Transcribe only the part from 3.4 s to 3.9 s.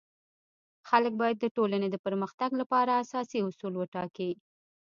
اصول